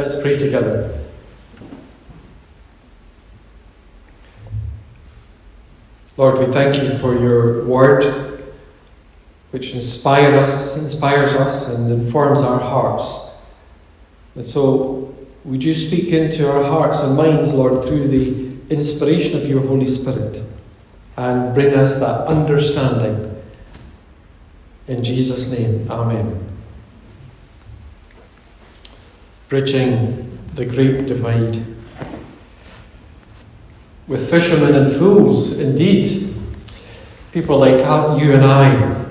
Let's 0.00 0.18
pray 0.18 0.38
together. 0.38 0.98
Lord, 6.16 6.38
we 6.38 6.46
thank 6.46 6.82
you 6.82 6.96
for 6.96 7.18
your 7.18 7.66
word, 7.66 8.54
which 9.50 9.74
inspire 9.74 10.38
us, 10.38 10.78
inspires 10.78 11.34
us 11.34 11.68
and 11.68 11.92
informs 11.92 12.40
our 12.40 12.58
hearts. 12.58 13.36
And 14.36 14.42
so, 14.42 15.14
would 15.44 15.62
you 15.62 15.74
speak 15.74 16.14
into 16.14 16.50
our 16.50 16.64
hearts 16.64 17.00
and 17.00 17.14
minds, 17.14 17.52
Lord, 17.52 17.84
through 17.84 18.08
the 18.08 18.74
inspiration 18.74 19.38
of 19.38 19.46
your 19.46 19.60
Holy 19.66 19.86
Spirit 19.86 20.42
and 21.18 21.54
bring 21.54 21.74
us 21.74 22.00
that 22.00 22.26
understanding. 22.26 23.36
In 24.86 25.04
Jesus' 25.04 25.50
name, 25.50 25.90
Amen. 25.90 26.49
Bridging 29.50 30.38
the 30.54 30.64
Great 30.64 31.08
Divide 31.08 31.56
with 34.06 34.30
fishermen 34.30 34.76
and 34.76 34.92
fools, 34.92 35.58
indeed. 35.58 36.36
People 37.32 37.58
like 37.58 37.80
you 38.22 38.32
and 38.32 38.44
I. 38.44 39.06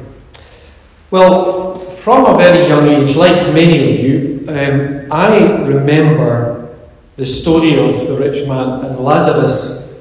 Well, 1.11 1.79
from 1.79 2.25
a 2.25 2.37
very 2.37 2.69
young 2.69 2.87
age, 2.87 3.17
like 3.17 3.53
many 3.53 3.79
of 3.83 3.99
you, 3.99 4.45
um, 4.47 5.11
I 5.11 5.61
remember 5.67 6.73
the 7.17 7.25
story 7.25 7.77
of 7.77 8.07
the 8.07 8.15
rich 8.17 8.47
man 8.47 8.85
and 8.85 8.97
Lazarus. 8.97 9.93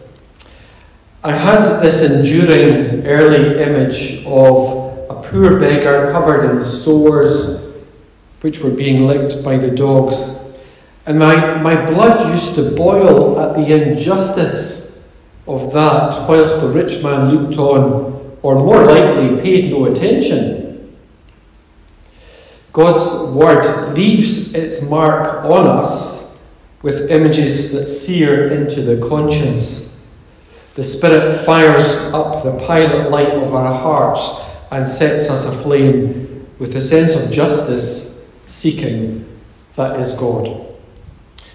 I 1.25 1.33
had 1.33 1.64
this 1.80 2.09
enduring 2.09 3.05
early 3.05 3.61
image 3.61 4.25
of 4.25 5.11
a 5.11 5.20
poor 5.20 5.59
beggar 5.59 6.12
covered 6.12 6.48
in 6.48 6.64
sores, 6.64 7.67
which 8.41 8.61
were 8.61 8.70
being 8.70 9.06
licked 9.06 9.44
by 9.44 9.56
the 9.56 9.70
dogs. 9.70 10.56
And 11.06 11.19
my, 11.19 11.61
my 11.62 11.86
blood 11.86 12.31
used 12.31 12.55
to 12.56 12.77
boil 12.77 13.41
at 13.41 13.56
the 13.56 13.72
injustice 13.72 15.00
of 15.47 15.72
that 15.72 16.28
whilst 16.28 16.61
the 16.61 16.69
rich 16.69 17.03
man 17.03 17.34
looked 17.34 17.59
on, 17.59 18.39
or 18.42 18.56
more 18.56 18.84
likely 18.84 19.41
paid 19.41 19.72
no 19.72 19.86
attention. 19.86 20.97
God's 22.72 23.34
word 23.34 23.94
leaves 23.94 24.55
its 24.55 24.89
mark 24.89 25.44
on 25.44 25.66
us 25.66 26.39
with 26.83 27.11
images 27.11 27.72
that 27.72 27.89
sear 27.89 28.53
into 28.53 28.83
the 28.83 29.09
conscience. 29.09 30.00
The 30.75 30.84
Spirit 30.84 31.34
fires 31.34 32.12
up 32.12 32.44
the 32.44 32.56
pilot 32.66 33.11
light 33.11 33.33
of 33.33 33.53
our 33.53 33.77
hearts 33.77 34.44
and 34.70 34.86
sets 34.86 35.28
us 35.28 35.44
aflame 35.44 36.47
with 36.61 36.77
a 36.77 36.83
sense 36.83 37.16
of 37.16 37.33
justice 37.33 38.08
seeking 38.48 39.24
that 39.74 40.00
is 40.00 40.14
God. 40.14 40.66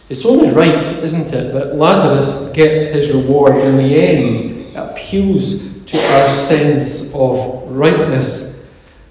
It's 0.10 0.26
only 0.26 0.50
right, 0.54 0.86
isn't 0.86 1.34
it, 1.34 1.54
that 1.54 1.76
Lazarus 1.76 2.52
gets 2.54 2.86
his 2.86 3.14
reward 3.14 3.56
in 3.58 3.76
the 3.76 3.96
end. 3.96 4.40
It 4.40 4.76
appeals 4.76 5.84
to 5.86 5.98
our 5.98 6.30
sense 6.30 7.14
of 7.14 7.70
rightness. 7.70 8.66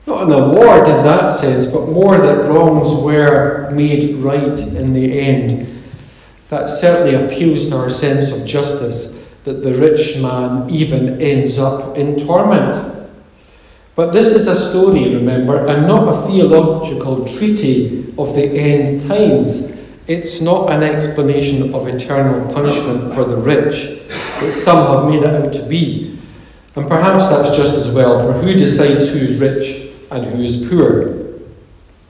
Not 0.06 0.26
an 0.26 0.32
award 0.32 0.88
in 0.88 1.04
that 1.04 1.28
sense, 1.28 1.66
but 1.66 1.88
more 1.88 2.18
that 2.18 2.48
wrongs 2.48 2.94
were 3.02 3.70
made 3.70 4.16
right 4.16 4.58
in 4.58 4.92
the 4.92 5.20
end. 5.20 5.82
That 6.48 6.68
certainly 6.68 7.14
appeals 7.14 7.68
to 7.68 7.76
our 7.76 7.90
sense 7.90 8.30
of 8.30 8.46
justice, 8.46 9.22
that 9.44 9.62
the 9.62 9.74
rich 9.74 10.20
man 10.20 10.68
even 10.70 11.20
ends 11.20 11.58
up 11.58 11.96
in 11.96 12.18
torment. 12.26 13.01
But 13.94 14.12
this 14.12 14.34
is 14.34 14.48
a 14.48 14.56
story, 14.56 15.14
remember, 15.14 15.66
and 15.66 15.86
not 15.86 16.08
a 16.08 16.26
theological 16.26 17.26
treaty 17.26 18.12
of 18.16 18.34
the 18.34 18.44
end 18.44 19.06
times. 19.06 19.78
It's 20.06 20.40
not 20.40 20.72
an 20.72 20.82
explanation 20.82 21.74
of 21.74 21.86
eternal 21.86 22.52
punishment 22.52 23.14
for 23.14 23.24
the 23.24 23.36
rich 23.36 24.00
that 24.40 24.52
some 24.52 24.86
have 24.86 25.08
made 25.12 25.22
it 25.22 25.44
out 25.44 25.52
to 25.52 25.68
be. 25.68 26.18
And 26.74 26.88
perhaps 26.88 27.28
that's 27.28 27.54
just 27.56 27.76
as 27.76 27.90
well, 27.90 28.22
for 28.22 28.32
who 28.32 28.54
decides 28.54 29.10
who's 29.12 29.38
rich 29.38 29.92
and 30.10 30.24
who 30.24 30.42
is 30.42 30.68
poor? 30.70 31.22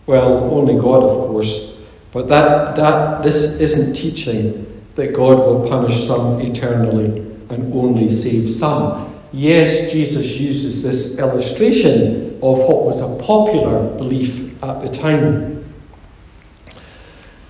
Well, 0.07 0.55
only 0.55 0.75
God, 0.75 1.03
of 1.03 1.29
course. 1.29 1.81
But 2.13 2.29
that, 2.29 2.77
that 2.77 3.23
this 3.23 3.61
isn't 3.61 3.95
teaching 3.95 4.83
that 4.95 5.15
God 5.15 5.39
will 5.39 5.69
punish 5.69 6.07
some 6.07 6.41
eternally 6.41 7.21
and 7.51 7.75
only 7.75 8.09
save 8.09 8.49
some. 8.51 9.12
Yes, 9.33 9.91
Jesus 9.91 10.39
uses 10.39 10.83
this 10.83 11.19
illustration 11.19 12.39
of 12.43 12.59
what 12.59 12.85
was 12.85 13.01
a 13.01 13.17
popular 13.17 13.97
belief 13.97 14.63
at 14.63 14.83
the 14.83 14.91
time. 14.91 15.65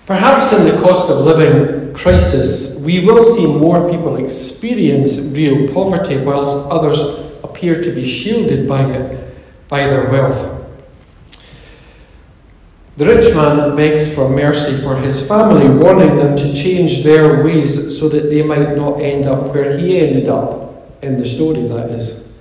Perhaps 0.07 0.53
in 0.53 0.65
the 0.65 0.81
cost 0.81 1.11
of 1.11 1.25
living 1.25 1.93
crisis, 1.93 2.81
we 2.81 3.05
will 3.05 3.25
see 3.25 3.47
more 3.47 3.91
people 3.91 4.17
experience 4.17 5.19
real 5.33 5.73
poverty 5.73 6.19
whilst 6.19 6.71
others 6.71 7.01
appear 7.43 7.83
to 7.83 7.93
be 7.93 8.05
shielded 8.05 8.69
by 8.69 8.89
it, 8.89 9.35
by 9.69 9.87
their 9.87 10.09
wealth. 10.11 10.61
The 12.97 13.07
rich 13.07 13.35
man 13.35 13.75
begs 13.75 14.15
for 14.15 14.29
mercy 14.29 14.81
for 14.83 14.97
his 14.97 15.27
family, 15.27 15.69
warning 15.69 16.17
them 16.17 16.37
to 16.37 16.55
change 16.55 17.03
their 17.03 17.43
ways 17.43 17.99
so 17.99 18.09
that 18.09 18.31
they 18.31 18.43
might 18.43 18.77
not 18.77 19.01
end 19.01 19.27
up 19.27 19.53
where 19.53 19.77
he 19.77 19.99
ended 19.99 20.29
up 20.29 20.72
in 21.03 21.19
the 21.19 21.27
story, 21.27 21.63
that 21.69 21.91
is. 21.91 22.33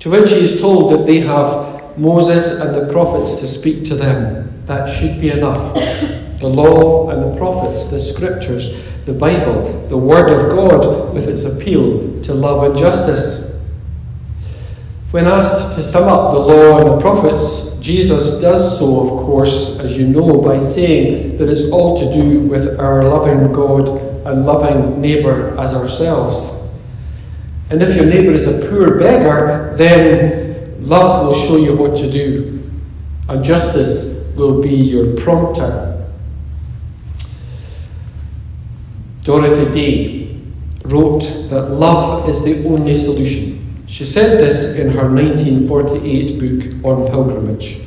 To 0.00 0.10
which 0.10 0.30
he 0.30 0.36
is 0.36 0.60
told 0.60 0.92
that 0.92 1.06
they 1.06 1.20
have 1.20 1.98
Moses 1.98 2.60
and 2.60 2.74
the 2.74 2.92
prophets 2.92 3.36
to 3.36 3.48
speak 3.48 3.84
to 3.84 3.94
them. 3.94 4.64
That 4.66 4.86
should 4.86 5.20
be 5.20 5.30
enough 5.30 5.74
the 6.38 6.48
law 6.48 7.08
and 7.10 7.22
the 7.22 7.36
prophets, 7.36 7.86
the 7.86 8.00
scriptures, 8.00 8.76
the 9.06 9.12
Bible, 9.14 9.86
the 9.88 9.96
Word 9.96 10.30
of 10.30 10.50
God 10.50 11.14
with 11.14 11.28
its 11.28 11.44
appeal 11.44 12.22
to 12.22 12.34
love 12.34 12.62
and 12.64 12.76
justice. 12.76 13.58
When 15.12 15.26
asked 15.26 15.76
to 15.76 15.82
sum 15.82 16.04
up 16.04 16.32
the 16.32 16.38
law 16.38 16.78
and 16.78 16.88
the 16.88 16.98
prophets, 16.98 17.78
Jesus 17.78 18.40
does 18.40 18.78
so, 18.78 19.00
of 19.00 19.24
course, 19.24 19.78
as 19.80 19.96
you 19.96 20.08
know, 20.08 20.42
by 20.42 20.58
saying 20.58 21.36
that 21.38 21.48
it's 21.48 21.70
all 21.70 21.98
to 21.98 22.12
do 22.12 22.40
with 22.40 22.78
our 22.78 23.02
loving 23.04 23.52
God 23.52 23.88
and 24.26 24.44
loving 24.44 25.00
neighbour 25.00 25.58
as 25.58 25.74
ourselves. 25.74 26.65
And 27.70 27.82
if 27.82 27.96
your 27.96 28.06
neighbour 28.06 28.32
is 28.32 28.46
a 28.46 28.68
poor 28.68 28.98
beggar, 28.98 29.74
then 29.76 30.86
love 30.86 31.26
will 31.26 31.34
show 31.34 31.56
you 31.56 31.76
what 31.76 31.96
to 31.96 32.10
do, 32.10 32.62
and 33.28 33.44
justice 33.44 34.24
will 34.36 34.62
be 34.62 34.74
your 34.74 35.16
prompter. 35.16 36.06
Dorothy 39.24 39.74
Day 39.74 40.40
wrote 40.84 41.22
that 41.50 41.70
love 41.70 42.28
is 42.28 42.44
the 42.44 42.64
only 42.68 42.96
solution. 42.96 43.56
She 43.88 44.04
said 44.04 44.38
this 44.38 44.78
in 44.78 44.90
her 44.90 45.10
1948 45.10 46.38
book 46.38 46.84
on 46.84 47.08
pilgrimage. 47.08 47.80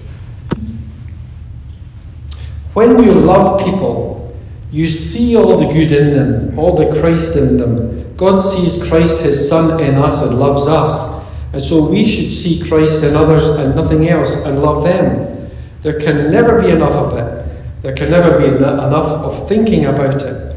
When 2.74 3.02
you 3.04 3.14
love 3.14 3.64
people, 3.64 4.38
you 4.72 4.88
see 4.88 5.36
all 5.36 5.58
the 5.58 5.72
good 5.74 5.92
in 5.92 6.14
them, 6.14 6.60
all 6.60 6.76
the 6.76 7.00
Christ 7.00 7.36
in 7.36 7.58
them. 7.58 8.09
God 8.20 8.42
sees 8.42 8.86
Christ, 8.86 9.22
his 9.22 9.48
Son, 9.48 9.80
in 9.80 9.96
us 9.96 10.22
and 10.22 10.38
loves 10.38 10.68
us. 10.68 11.26
And 11.54 11.64
so 11.64 11.88
we 11.88 12.06
should 12.06 12.30
see 12.30 12.62
Christ 12.68 13.02
in 13.02 13.16
others 13.16 13.48
and 13.48 13.74
nothing 13.78 14.10
else 14.10 14.44
and 14.44 14.62
love 14.62 14.84
them. 14.84 15.50
There 15.84 15.98
can 15.98 16.30
never 16.30 16.62
be 16.62 16.70
enough 16.70 16.92
of 16.92 17.18
it. 17.18 17.82
There 17.82 17.96
can 17.96 18.12
never 18.12 18.38
be 18.38 18.48
enough 18.48 19.06
of 19.06 19.48
thinking 19.48 19.86
about 19.86 20.22
it. 20.22 20.54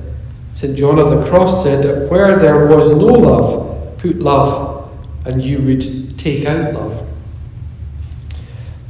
St. 0.54 0.76
John 0.76 0.98
of 0.98 1.10
the 1.10 1.30
Cross 1.30 1.62
said 1.62 1.84
that 1.84 2.10
where 2.10 2.36
there 2.36 2.66
was 2.66 2.90
no 2.90 3.06
love, 3.06 3.96
put 3.98 4.16
love, 4.16 4.90
and 5.24 5.40
you 5.40 5.62
would 5.62 6.18
take 6.18 6.44
out 6.44 6.74
love. 6.74 7.06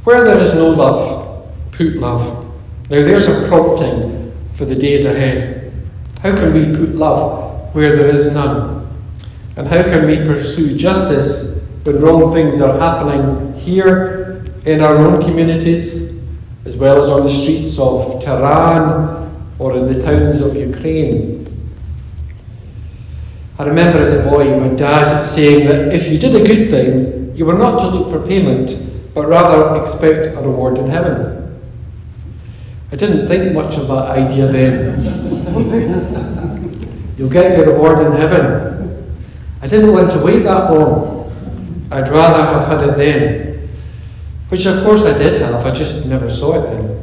Where 0.03 0.23
there 0.23 0.39
is 0.39 0.55
no 0.55 0.71
love, 0.71 1.47
put 1.71 1.97
love. 1.97 2.43
Now 2.89 3.03
there's 3.03 3.27
a 3.27 3.47
prompting 3.47 4.33
for 4.49 4.65
the 4.65 4.73
days 4.73 5.05
ahead. 5.05 5.71
How 6.23 6.35
can 6.35 6.55
we 6.55 6.75
put 6.75 6.95
love 6.95 7.52
where 7.73 7.95
there 7.95 8.15
is 8.15 8.31
none? 8.31 8.87
And 9.57 9.67
how 9.67 9.83
can 9.83 10.05
we 10.07 10.17
pursue 10.17 10.77
justice 10.77 11.63
when 11.83 11.99
wrong 11.99 12.33
things 12.33 12.61
are 12.61 12.79
happening 12.79 13.53
here 13.53 14.43
in 14.65 14.81
our 14.81 14.95
own 14.95 15.21
communities, 15.21 16.19
as 16.65 16.77
well 16.77 17.03
as 17.03 17.09
on 17.09 17.23
the 17.23 17.31
streets 17.31 17.77
of 17.77 18.23
Tehran 18.23 19.49
or 19.59 19.75
in 19.77 19.85
the 19.87 20.01
towns 20.01 20.41
of 20.41 20.55
Ukraine? 20.55 21.41
I 23.59 23.65
remember 23.65 23.99
as 23.99 24.13
a 24.13 24.29
boy 24.29 24.59
my 24.59 24.73
dad 24.73 25.23
saying 25.23 25.67
that 25.67 25.93
if 25.93 26.11
you 26.11 26.17
did 26.17 26.33
a 26.35 26.43
good 26.43 26.69
thing, 26.69 27.35
you 27.35 27.45
were 27.45 27.57
not 27.57 27.79
to 27.79 27.87
look 27.87 28.09
for 28.09 28.25
payment, 28.27 28.75
but 29.13 29.27
rather 29.27 29.79
expect 29.81 30.35
a 30.35 30.41
reward 30.41 30.79
in 30.79 30.87
heaven. 30.87 31.61
I 32.91 32.95
didn't 32.95 33.27
think 33.27 33.53
much 33.53 33.77
of 33.77 33.87
that 33.87 34.09
idea 34.09 34.47
then. 34.47 36.39
You'll 37.17 37.29
get 37.29 37.57
your 37.57 37.73
reward 37.73 37.99
in 37.99 38.11
heaven. 38.13 39.15
I 39.61 39.67
didn't 39.67 39.91
want 39.91 40.11
to 40.11 40.23
wait 40.23 40.39
that 40.43 40.71
long. 40.71 41.31
I'd 41.91 42.09
rather 42.09 42.43
have 42.43 42.67
had 42.67 42.89
it 42.89 42.97
then. 42.97 43.69
Which, 44.49 44.65
of 44.65 44.83
course, 44.83 45.03
I 45.03 45.17
did 45.17 45.41
have, 45.41 45.65
I 45.65 45.71
just 45.71 46.05
never 46.05 46.29
saw 46.29 46.63
it 46.63 46.67
then. 46.67 46.99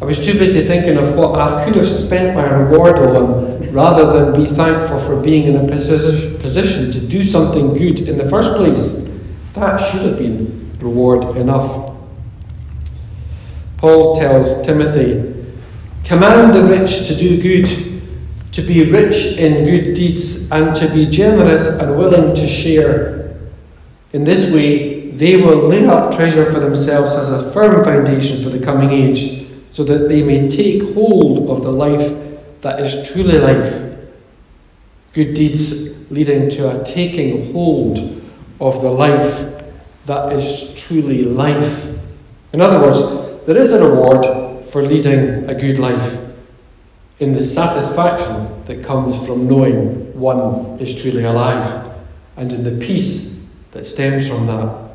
I 0.00 0.04
was 0.04 0.24
too 0.24 0.38
busy 0.38 0.62
thinking 0.66 0.96
of 0.96 1.14
what 1.14 1.38
I 1.38 1.64
could 1.64 1.76
have 1.76 1.88
spent 1.88 2.34
my 2.34 2.44
reward 2.44 2.98
on 2.98 3.72
rather 3.72 4.12
than 4.12 4.34
be 4.34 4.46
thankful 4.48 4.98
for 4.98 5.22
being 5.22 5.46
in 5.46 5.56
a 5.56 5.66
position 5.66 6.90
to 6.90 7.00
do 7.00 7.24
something 7.24 7.72
good 7.74 8.00
in 8.00 8.16
the 8.16 8.28
first 8.28 8.56
place. 8.56 9.08
That 9.54 9.78
should 9.78 10.02
have 10.02 10.18
been 10.18 10.70
reward 10.80 11.36
enough. 11.36 11.94
Paul 13.76 14.16
tells 14.16 14.64
Timothy, 14.66 15.34
Command 16.04 16.52
the 16.54 16.62
rich 16.64 17.06
to 17.08 17.14
do 17.14 17.40
good, 17.40 17.91
to 18.52 18.60
be 18.60 18.90
rich 18.90 19.38
in 19.38 19.64
good 19.64 19.94
deeds, 19.94 20.50
and 20.52 20.76
to 20.76 20.88
be 20.92 21.06
generous 21.06 21.66
and 21.68 21.96
willing 21.96 22.34
to 22.34 22.46
share. 22.46 23.34
In 24.12 24.24
this 24.24 24.52
way, 24.52 25.10
they 25.10 25.36
will 25.36 25.68
lay 25.68 25.86
up 25.86 26.14
treasure 26.14 26.50
for 26.52 26.60
themselves 26.60 27.12
as 27.12 27.32
a 27.32 27.50
firm 27.50 27.82
foundation 27.82 28.42
for 28.42 28.50
the 28.50 28.62
coming 28.62 28.90
age 28.90 29.46
so 29.72 29.82
that 29.84 30.08
they 30.08 30.22
may 30.22 30.48
take 30.48 30.94
hold 30.94 31.48
of 31.48 31.62
the 31.62 31.72
life 31.72 32.60
that 32.60 32.78
is 32.80 33.10
truly 33.10 33.38
life. 33.38 33.96
Good 35.14 35.34
deeds 35.34 36.10
leading 36.10 36.50
to 36.50 36.78
a 36.78 36.84
taking 36.84 37.52
hold 37.54 37.98
of 38.60 38.82
the 38.82 38.90
life 38.90 39.62
that 40.04 40.32
is 40.32 40.74
truly 40.74 41.24
life. 41.24 41.98
In 42.52 42.60
other 42.60 42.80
words, 42.80 43.00
there 43.46 43.56
is 43.56 43.72
a 43.72 43.82
reward 43.82 44.64
for 44.66 44.82
leading 44.82 45.48
a 45.48 45.54
good 45.54 45.78
life 45.78 46.21
in 47.22 47.32
the 47.32 47.44
satisfaction 47.44 48.64
that 48.64 48.84
comes 48.84 49.24
from 49.24 49.46
knowing 49.46 50.12
one 50.18 50.76
is 50.80 51.00
truly 51.00 51.22
alive 51.22 51.88
and 52.36 52.52
in 52.52 52.64
the 52.64 52.84
peace 52.84 53.48
that 53.70 53.86
stems 53.86 54.28
from 54.28 54.48
that. 54.48 54.90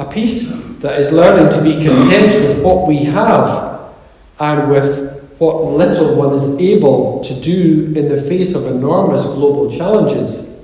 A 0.00 0.04
peace 0.04 0.50
that 0.80 0.98
is 0.98 1.12
learning 1.12 1.52
to 1.52 1.62
be 1.62 1.74
content 1.74 2.44
with 2.44 2.60
what 2.60 2.88
we 2.88 3.04
have 3.04 3.92
and 4.40 4.68
with 4.68 5.14
what 5.38 5.62
little 5.62 6.16
one 6.16 6.34
is 6.34 6.58
able 6.58 7.22
to 7.22 7.40
do 7.40 7.92
in 7.94 8.08
the 8.08 8.20
face 8.20 8.56
of 8.56 8.66
enormous 8.66 9.24
global 9.28 9.70
challenges, 9.70 10.60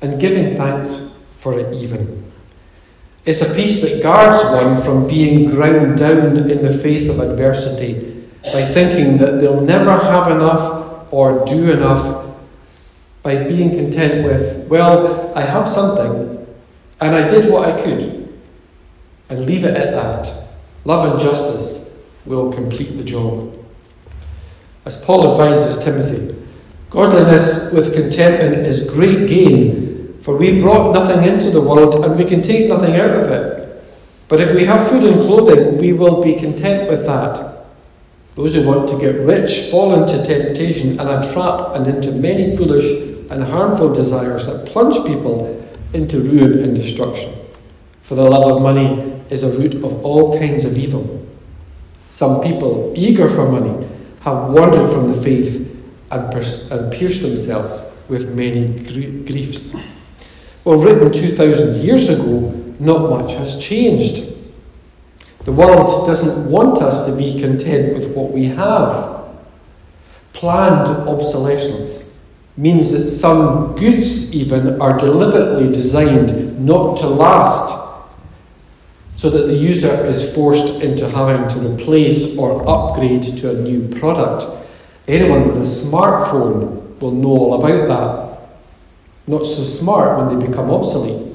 and 0.00 0.20
giving 0.20 0.56
thanks 0.56 1.20
for 1.34 1.58
it 1.58 1.74
even. 1.74 2.30
It's 3.24 3.42
a 3.42 3.52
peace 3.56 3.82
that 3.82 4.04
guards 4.04 4.44
one 4.52 4.80
from 4.82 5.08
being 5.08 5.50
ground 5.50 5.98
down 5.98 6.36
in 6.36 6.62
the 6.62 6.72
face 6.72 7.08
of 7.08 7.18
adversity 7.18 8.19
by 8.44 8.62
thinking 8.62 9.16
that 9.18 9.40
they'll 9.40 9.60
never 9.60 9.90
have 9.98 10.30
enough 10.30 11.12
or 11.12 11.44
do 11.44 11.70
enough, 11.70 12.26
by 13.22 13.36
being 13.44 13.70
content 13.70 14.24
with, 14.24 14.66
well, 14.70 15.36
I 15.36 15.42
have 15.42 15.68
something 15.68 16.46
and 17.00 17.14
I 17.14 17.28
did 17.28 17.50
what 17.50 17.68
I 17.68 17.82
could, 17.82 18.28
and 19.28 19.46
leave 19.46 19.64
it 19.64 19.76
at 19.76 19.92
that. 19.92 20.48
Love 20.84 21.12
and 21.12 21.20
justice 21.20 22.02
will 22.26 22.52
complete 22.52 22.96
the 22.96 23.04
job. 23.04 23.54
As 24.84 25.02
Paul 25.04 25.30
advises 25.30 25.82
Timothy, 25.82 26.36
godliness 26.90 27.72
with 27.72 27.94
contentment 27.94 28.66
is 28.66 28.90
great 28.90 29.28
gain, 29.28 30.18
for 30.20 30.36
we 30.36 30.58
brought 30.58 30.92
nothing 30.92 31.24
into 31.24 31.50
the 31.50 31.60
world 31.60 32.04
and 32.04 32.18
we 32.18 32.24
can 32.24 32.42
take 32.42 32.68
nothing 32.68 32.96
out 32.96 33.10
of 33.10 33.28
it. 33.30 33.84
But 34.28 34.40
if 34.40 34.54
we 34.54 34.64
have 34.64 34.86
food 34.88 35.04
and 35.04 35.20
clothing, 35.20 35.78
we 35.78 35.92
will 35.92 36.22
be 36.22 36.34
content 36.34 36.88
with 36.88 37.06
that. 37.06 37.49
Those 38.40 38.54
who 38.54 38.62
want 38.62 38.88
to 38.88 38.98
get 38.98 39.16
rich 39.26 39.68
fall 39.70 40.02
into 40.02 40.16
temptation 40.24 40.98
and 40.98 41.10
a 41.10 41.30
trap 41.34 41.74
and 41.74 41.86
into 41.86 42.10
many 42.12 42.56
foolish 42.56 42.86
and 43.28 43.44
harmful 43.44 43.92
desires 43.92 44.46
that 44.46 44.64
plunge 44.64 45.06
people 45.06 45.62
into 45.92 46.20
ruin 46.20 46.60
and 46.64 46.74
destruction. 46.74 47.34
For 48.00 48.14
the 48.14 48.22
love 48.22 48.50
of 48.50 48.62
money 48.62 49.20
is 49.28 49.42
a 49.42 49.58
root 49.58 49.74
of 49.84 50.02
all 50.02 50.38
kinds 50.38 50.64
of 50.64 50.78
evil. 50.78 51.28
Some 52.08 52.40
people, 52.40 52.94
eager 52.96 53.28
for 53.28 53.46
money, 53.46 53.86
have 54.22 54.50
wandered 54.50 54.88
from 54.88 55.08
the 55.08 55.20
faith 55.20 55.78
and, 56.10 56.32
pers- 56.32 56.70
and 56.70 56.90
pierced 56.90 57.20
themselves 57.20 57.94
with 58.08 58.34
many 58.34 58.68
gr- 58.68 59.30
griefs. 59.30 59.76
Well, 60.64 60.78
written 60.78 61.12
2,000 61.12 61.84
years 61.84 62.08
ago, 62.08 62.54
not 62.78 63.10
much 63.10 63.32
has 63.32 63.62
changed. 63.62 64.29
The 65.44 65.52
world 65.52 66.06
doesn't 66.06 66.50
want 66.50 66.82
us 66.82 67.06
to 67.06 67.16
be 67.16 67.40
content 67.40 67.94
with 67.94 68.14
what 68.14 68.30
we 68.30 68.44
have. 68.46 69.24
Planned 70.34 70.88
obsolescence 71.08 72.22
means 72.56 72.92
that 72.92 73.06
some 73.06 73.74
goods, 73.74 74.34
even, 74.34 74.80
are 74.80 74.98
deliberately 74.98 75.72
designed 75.72 76.64
not 76.64 76.98
to 76.98 77.06
last 77.06 77.78
so 79.14 79.30
that 79.30 79.46
the 79.46 79.54
user 79.54 80.04
is 80.06 80.34
forced 80.34 80.82
into 80.82 81.08
having 81.08 81.48
to 81.48 81.68
replace 81.68 82.36
or 82.36 82.66
upgrade 82.68 83.22
to 83.22 83.50
a 83.50 83.60
new 83.62 83.88
product. 83.88 84.44
Anyone 85.08 85.48
with 85.48 85.56
a 85.56 85.60
smartphone 85.60 86.98
will 87.00 87.12
know 87.12 87.28
all 87.28 87.54
about 87.54 87.88
that. 87.88 88.48
Not 89.26 89.44
so 89.44 89.62
smart 89.62 90.18
when 90.18 90.38
they 90.38 90.46
become 90.46 90.70
obsolete. 90.70 91.29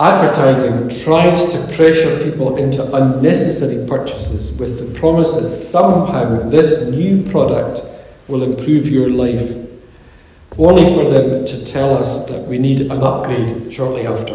Advertising 0.00 0.88
tries 1.02 1.52
to 1.52 1.74
pressure 1.74 2.22
people 2.22 2.56
into 2.56 2.84
unnecessary 2.94 3.84
purchases 3.88 4.58
with 4.60 4.78
the 4.78 4.98
promise 4.98 5.34
that 5.34 5.50
somehow 5.50 6.48
this 6.48 6.88
new 6.88 7.28
product 7.30 7.80
will 8.28 8.44
improve 8.44 8.86
your 8.86 9.10
life, 9.10 9.56
only 10.56 10.84
for 10.94 11.10
them 11.10 11.44
to 11.44 11.64
tell 11.64 11.96
us 11.96 12.26
that 12.26 12.46
we 12.46 12.58
need 12.58 12.82
an 12.82 13.02
upgrade 13.02 13.72
shortly 13.72 14.06
after. 14.06 14.34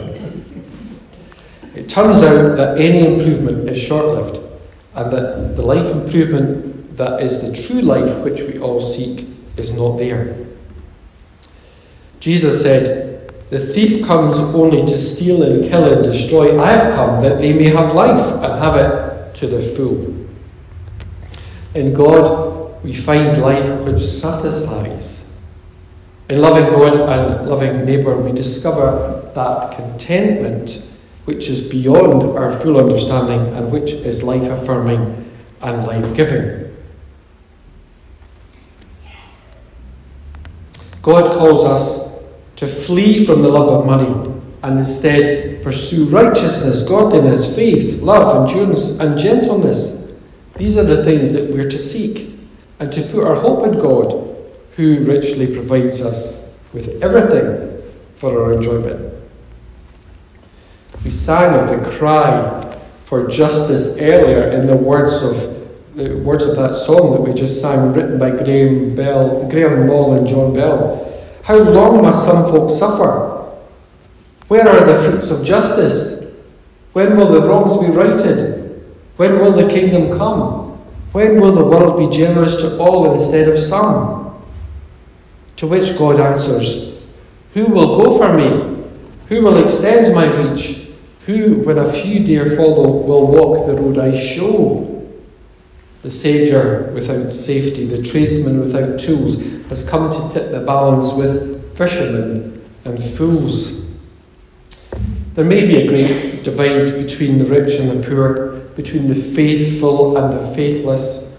It 1.76 1.88
turns 1.88 2.24
out 2.24 2.58
that 2.58 2.78
any 2.78 3.14
improvement 3.14 3.70
is 3.70 3.82
short 3.82 4.06
lived, 4.06 4.40
and 4.96 5.12
that 5.12 5.56
the 5.56 5.62
life 5.66 5.90
improvement 5.92 6.98
that 6.98 7.22
is 7.22 7.40
the 7.42 7.56
true 7.56 7.82
life 7.82 8.24
which 8.24 8.42
we 8.42 8.60
all 8.60 8.82
seek 8.82 9.28
is 9.58 9.76
not 9.78 9.98
there. 9.98 10.46
Jesus 12.20 12.62
said, 12.62 13.03
The 13.54 13.60
thief 13.60 14.04
comes 14.04 14.36
only 14.56 14.84
to 14.84 14.98
steal 14.98 15.44
and 15.44 15.64
kill 15.64 15.86
and 15.94 16.04
destroy. 16.04 16.60
I 16.60 16.72
have 16.72 16.96
come 16.96 17.22
that 17.22 17.38
they 17.38 17.54
may 17.54 17.66
have 17.66 17.94
life 17.94 18.34
and 18.44 18.60
have 18.60 18.76
it 18.76 19.36
to 19.36 19.46
the 19.46 19.62
full. 19.62 20.28
In 21.76 21.94
God, 21.94 22.84
we 22.84 22.96
find 22.96 23.40
life 23.40 23.82
which 23.82 24.02
satisfies. 24.02 25.36
In 26.30 26.42
loving 26.42 26.64
God 26.64 26.96
and 26.96 27.48
loving 27.48 27.86
neighbour, 27.86 28.18
we 28.18 28.32
discover 28.32 29.30
that 29.36 29.76
contentment 29.76 30.84
which 31.26 31.48
is 31.48 31.70
beyond 31.70 32.36
our 32.36 32.52
full 32.52 32.80
understanding 32.80 33.54
and 33.54 33.72
which 33.72 33.92
is 33.92 34.24
life 34.24 34.50
affirming 34.50 35.32
and 35.62 35.86
life 35.86 36.16
giving. 36.16 36.76
God 41.04 41.32
calls 41.34 41.66
us 41.66 42.03
to 42.56 42.68
flee 42.68 43.26
from 43.26 43.42
the 43.42 43.50
love 43.50 43.68
of 43.68 43.86
money 43.86 44.40
and 44.64 44.80
instead 44.80 45.62
pursue 45.62 46.06
righteousness, 46.06 46.84
godliness, 46.84 47.56
faith, 47.56 48.02
love, 48.02 48.48
endurance, 48.48 48.90
and 49.00 49.18
gentleness. 49.18 50.12
These 50.56 50.78
are 50.78 50.84
the 50.84 51.04
things 51.04 51.34
that 51.34 51.54
we're 51.54 51.70
to 51.70 51.80
seek 51.80 52.38
and 52.80 52.92
to 52.92 53.02
put 53.02 53.26
our 53.26 53.36
hope 53.36 53.66
in 53.68 53.80
God, 53.80 54.36
who 54.76 55.04
richly 55.04 55.54
provides 55.54 56.02
us 56.02 56.58
with 56.74 57.02
everything 57.04 57.82
for 58.16 58.44
our 58.44 58.54
enjoyment. 58.54 59.14
We 61.04 61.12
sang 61.12 61.60
of 61.60 61.68
the 61.70 61.90
cry 61.92 62.80
for 63.02 63.28
justice 63.28 63.98
earlier 64.00 64.50
in 64.52 64.68
the 64.68 64.76
words 64.76 65.22
of 65.24 65.64
the 65.96 66.16
words 66.18 66.44
of 66.46 66.56
that 66.56 66.74
song 66.74 67.12
that 67.12 67.22
we 67.22 67.34
just 67.34 67.62
sang, 67.62 67.94
written 67.94 68.18
by 68.18 68.32
Graham 68.32 68.96
Bell, 68.96 69.48
Graham 69.48 69.86
Maule 69.86 70.16
and 70.16 70.26
John 70.26 70.54
Bell. 70.54 71.13
How 71.44 71.58
long 71.58 72.02
must 72.02 72.26
some 72.26 72.52
folk 72.52 72.72
suffer? 72.72 73.52
Where 74.48 74.68
are 74.68 74.86
the 74.86 75.02
fruits 75.02 75.30
of 75.30 75.46
justice? 75.46 76.32
When 76.94 77.18
will 77.18 77.28
the 77.28 77.48
wrongs 77.48 77.86
be 77.86 77.92
righted? 77.92 78.82
When 79.18 79.40
will 79.40 79.52
the 79.52 79.68
kingdom 79.68 80.18
come? 80.18 80.72
When 81.12 81.40
will 81.40 81.52
the 81.52 81.66
world 81.66 81.98
be 81.98 82.16
generous 82.16 82.58
to 82.58 82.78
all 82.78 83.14
instead 83.14 83.50
of 83.50 83.60
some? 83.60 84.42
To 85.58 85.68
which 85.68 85.98
God 85.98 86.20
answers, 86.20 87.02
Who 87.54 87.68
will 87.68 87.98
go 87.98 88.18
for 88.18 88.36
me? 88.36 88.86
Who 89.28 89.44
will 89.44 89.64
extend 89.64 90.16
my 90.16 90.26
reach? 90.26 90.88
Who, 91.26 91.64
when 91.64 91.78
a 91.78 91.92
few 91.92 92.26
dare 92.26 92.56
follow, 92.56 92.92
will 92.92 93.28
walk 93.28 93.68
the 93.68 93.76
road 93.76 93.98
I 93.98 94.16
show? 94.16 94.90
The 96.02 96.12
Saviour 96.12 96.92
without 96.92 97.34
safety, 97.34 97.86
the 97.86 98.02
tradesman 98.02 98.60
without 98.60 99.00
tools, 99.00 99.42
has 99.74 99.90
come 99.90 100.12
to 100.12 100.30
tip 100.30 100.52
the 100.52 100.60
balance 100.60 101.16
with 101.16 101.76
fishermen 101.76 102.64
and 102.86 103.04
fools. 103.04 103.92
There 105.34 105.44
may 105.44 105.66
be 105.66 105.78
a 105.78 105.88
great 105.88 106.44
divide 106.44 106.94
between 106.94 107.40
the 107.40 107.46
rich 107.46 107.80
and 107.80 107.90
the 107.90 108.08
poor, 108.08 108.60
between 108.76 109.08
the 109.08 109.16
faithful 109.16 110.16
and 110.16 110.32
the 110.32 110.46
faithless, 110.46 111.36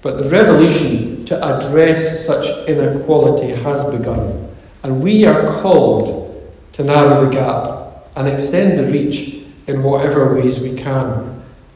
but 0.00 0.16
the 0.16 0.30
revolution 0.30 1.26
to 1.26 1.36
address 1.36 2.24
such 2.24 2.66
inequality 2.66 3.48
has 3.48 3.84
begun, 3.94 4.48
and 4.82 5.02
we 5.02 5.26
are 5.26 5.46
called 5.46 6.42
to 6.72 6.84
narrow 6.84 7.22
the 7.22 7.30
gap 7.30 8.08
and 8.16 8.28
extend 8.28 8.78
the 8.78 8.90
reach 8.90 9.44
in 9.66 9.82
whatever 9.82 10.34
ways 10.34 10.60
we 10.60 10.74
can. 10.74 11.32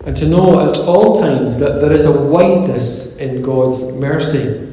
and 0.07 0.17
to 0.17 0.27
know 0.27 0.71
at 0.71 0.79
all 0.79 1.21
times 1.21 1.59
that 1.59 1.81
there 1.83 1.93
is 1.93 2.07
a 2.07 2.23
wideness 2.29 3.19
in 3.19 3.43
God's 3.43 3.93
mercy. 3.95 4.68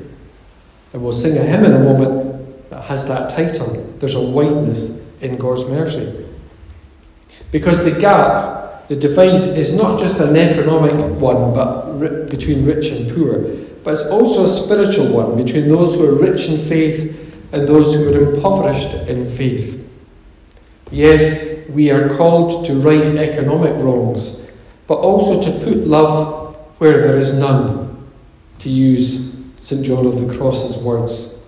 And 0.95 1.03
we'll 1.03 1.11
sing 1.11 1.37
a 1.37 1.41
hymn 1.41 1.65
in 1.65 1.73
a 1.73 1.79
moment 1.79 2.69
that 2.69 2.83
has 2.83 3.05
that 3.09 3.29
title. 3.31 3.93
There's 3.99 4.15
a 4.15 4.21
wideness 4.21 5.11
in 5.19 5.35
God's 5.35 5.65
mercy. 5.65 6.25
Because 7.51 7.83
the 7.83 7.99
gap, 7.99 8.87
the 8.87 8.95
divide, 8.95 9.57
is 9.57 9.73
not 9.73 9.99
just 9.99 10.21
an 10.21 10.37
economic 10.37 10.93
one 11.19 11.53
but 11.53 12.29
between 12.29 12.63
rich 12.63 12.93
and 12.93 13.13
poor, 13.13 13.41
but 13.83 13.95
it's 13.95 14.09
also 14.09 14.45
a 14.45 14.47
spiritual 14.47 15.13
one 15.13 15.35
between 15.35 15.67
those 15.67 15.95
who 15.95 16.05
are 16.05 16.17
rich 16.17 16.47
in 16.47 16.57
faith 16.57 17.11
and 17.51 17.67
those 17.67 17.93
who 17.93 18.13
are 18.13 18.33
impoverished 18.33 19.09
in 19.09 19.25
faith. 19.25 19.85
Yes, 20.91 21.67
we 21.71 21.91
are 21.91 22.07
called 22.07 22.67
to 22.67 22.73
right 22.75 23.03
economic 23.03 23.75
wrongs 23.83 24.49
but 24.87 24.99
also 24.99 25.41
to 25.41 25.59
put 25.65 25.85
love 25.85 26.55
where 26.77 26.99
there 27.01 27.19
is 27.19 27.37
none, 27.37 28.09
to 28.59 28.69
use 28.69 29.34
St. 29.65 29.83
John 29.83 30.05
of 30.05 30.15
the 30.19 30.31
Cross's 30.31 30.77
words. 30.77 31.43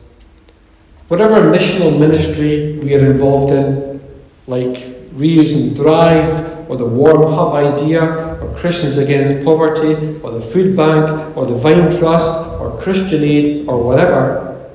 Whatever 1.07 1.51
missional 1.51 1.99
ministry 1.99 2.79
we 2.79 2.95
are 2.95 3.11
involved 3.11 3.53
in, 3.53 4.01
like 4.47 4.73
Reuse 5.13 5.55
and 5.55 5.77
Thrive, 5.77 6.67
or 6.67 6.77
the 6.77 6.85
Warm 6.85 7.31
Hub 7.31 7.53
idea, 7.53 8.41
or 8.41 8.55
Christians 8.55 8.97
Against 8.97 9.45
Poverty, 9.45 10.19
or 10.23 10.31
the 10.31 10.41
Food 10.41 10.75
Bank, 10.75 11.37
or 11.37 11.45
the 11.45 11.53
Vine 11.53 11.91
Trust, 11.99 12.59
or 12.59 12.75
Christian 12.79 13.23
Aid, 13.23 13.69
or 13.69 13.83
whatever, 13.83 14.67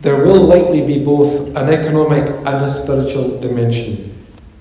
there 0.00 0.24
will 0.24 0.40
likely 0.40 0.86
be 0.86 1.02
both 1.02 1.56
an 1.56 1.68
economic 1.68 2.30
and 2.30 2.64
a 2.64 2.70
spiritual 2.70 3.40
dimension. 3.40 4.14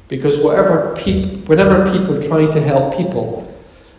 Because 0.08 0.40
whatever 0.40 0.96
peop- 0.96 1.48
whenever 1.48 1.86
people 1.92 2.20
try 2.24 2.50
to 2.50 2.60
help 2.60 2.98
people, 2.98 3.56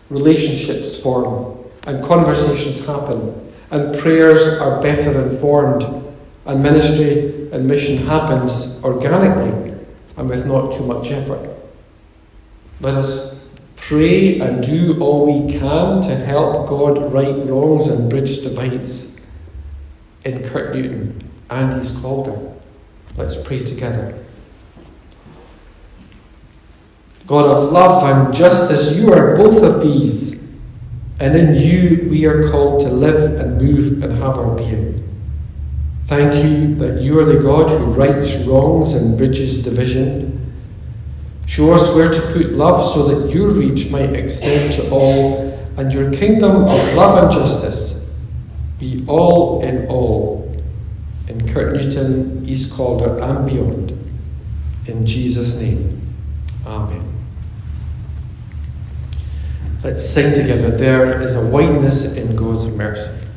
relationships 0.09 1.01
form 1.01 1.57
and 1.87 2.03
conversations 2.03 2.85
happen 2.85 3.45
and 3.71 3.97
prayers 3.99 4.59
are 4.59 4.81
better 4.81 5.21
informed 5.21 5.83
and 6.45 6.63
ministry 6.63 7.49
and 7.51 7.67
mission 7.67 7.97
happens 7.97 8.83
organically 8.83 9.73
and 10.17 10.29
with 10.29 10.45
not 10.45 10.73
too 10.73 10.85
much 10.85 11.11
effort. 11.11 11.49
Let 12.81 12.95
us 12.95 13.47
pray 13.75 14.39
and 14.39 14.63
do 14.63 15.01
all 15.01 15.25
we 15.25 15.51
can 15.51 16.01
to 16.01 16.15
help 16.15 16.67
God 16.67 17.11
right 17.13 17.35
wrongs 17.45 17.87
and 17.87 18.09
bridge 18.09 18.41
divides 18.41 19.21
in 20.25 20.39
Kirknewton 20.39 21.21
and 21.49 21.81
East 21.81 22.01
Calder. 22.01 22.53
Let's 23.17 23.41
pray 23.41 23.59
together. 23.59 24.17
God 27.25 27.45
of 27.45 27.71
love 27.71 28.03
and 28.03 28.33
justice, 28.33 28.97
you 28.97 29.13
are 29.13 29.35
both 29.35 29.61
of 29.61 29.81
these, 29.81 30.38
and 31.19 31.35
in 31.35 31.55
you 31.55 32.09
we 32.09 32.25
are 32.25 32.49
called 32.49 32.81
to 32.81 32.89
live 32.89 33.39
and 33.39 33.61
move 33.61 34.03
and 34.03 34.13
have 34.13 34.37
our 34.37 34.55
being. 34.55 34.95
Thank 36.03 36.43
you 36.43 36.75
that 36.75 37.01
you 37.01 37.19
are 37.19 37.25
the 37.25 37.39
God 37.39 37.69
who 37.69 37.85
rights 37.93 38.35
wrongs 38.37 38.95
and 38.95 39.17
bridges 39.17 39.63
division. 39.63 40.53
Show 41.45 41.73
us 41.73 41.93
where 41.93 42.11
to 42.11 42.21
put 42.33 42.53
love 42.53 42.93
so 42.93 43.03
that 43.07 43.33
your 43.33 43.49
reach 43.49 43.91
might 43.91 44.13
extend 44.13 44.73
to 44.73 44.89
all, 44.91 45.49
and 45.77 45.93
your 45.93 46.11
kingdom 46.11 46.63
of 46.63 46.93
love 46.93 47.23
and 47.23 47.31
justice 47.31 48.09
be 48.79 49.03
all 49.07 49.61
in 49.63 49.87
all 49.87 50.49
in 51.27 51.39
Kirknewton, 51.41 52.47
East 52.47 52.73
Calder, 52.73 53.19
and 53.21 53.45
beyond. 53.47 53.91
In 54.87 55.05
Jesus' 55.05 55.59
name, 55.59 56.01
Amen. 56.65 57.08
Let's 59.81 60.03
sing 60.09 60.33
together. 60.33 60.71
There 60.71 61.21
is 61.21 61.37
a 61.37 61.45
wideness 61.45 62.17
in 62.17 62.35
God's 62.35 62.67
mercy. 62.75 63.28